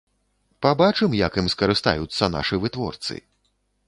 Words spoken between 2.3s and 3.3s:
нашы вытворцы.